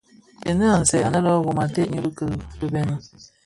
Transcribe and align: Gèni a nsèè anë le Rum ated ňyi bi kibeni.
Gèni 0.43 0.65
a 0.73 0.75
nsèè 0.81 0.99
anë 1.07 1.19
le 1.25 1.33
Rum 1.43 1.57
ated 1.65 1.87
ňyi 1.89 1.99
bi 2.03 2.11
kibeni. 2.59 2.95